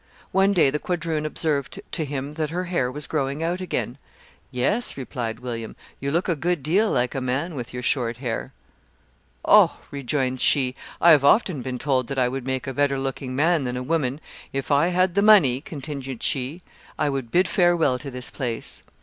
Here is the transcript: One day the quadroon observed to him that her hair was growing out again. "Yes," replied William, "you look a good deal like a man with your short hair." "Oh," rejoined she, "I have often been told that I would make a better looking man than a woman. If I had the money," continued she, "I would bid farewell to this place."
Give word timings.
One 0.31 0.51
day 0.51 0.71
the 0.71 0.79
quadroon 0.79 1.27
observed 1.27 1.79
to 1.91 2.05
him 2.05 2.33
that 2.33 2.49
her 2.49 2.63
hair 2.63 2.91
was 2.91 3.05
growing 3.05 3.43
out 3.43 3.61
again. 3.61 3.99
"Yes," 4.49 4.97
replied 4.97 5.41
William, 5.41 5.75
"you 5.99 6.09
look 6.09 6.27
a 6.27 6.35
good 6.35 6.63
deal 6.63 6.89
like 6.89 7.13
a 7.13 7.21
man 7.21 7.53
with 7.53 7.71
your 7.71 7.83
short 7.83 8.17
hair." 8.17 8.51
"Oh," 9.45 9.77
rejoined 9.91 10.41
she, 10.41 10.73
"I 10.99 11.11
have 11.11 11.23
often 11.23 11.61
been 11.61 11.77
told 11.77 12.07
that 12.07 12.17
I 12.17 12.29
would 12.29 12.47
make 12.47 12.65
a 12.65 12.73
better 12.73 12.97
looking 12.97 13.35
man 13.35 13.63
than 13.63 13.77
a 13.77 13.83
woman. 13.83 14.19
If 14.51 14.71
I 14.71 14.87
had 14.87 15.13
the 15.13 15.21
money," 15.21 15.61
continued 15.61 16.23
she, 16.23 16.63
"I 16.97 17.07
would 17.07 17.29
bid 17.29 17.47
farewell 17.47 17.99
to 17.99 18.09
this 18.09 18.31
place." 18.31 18.81